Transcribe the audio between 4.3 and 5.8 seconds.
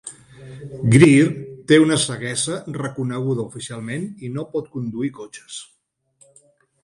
no pot conduir cotxes.